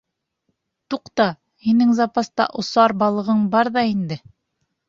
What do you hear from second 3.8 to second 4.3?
инде!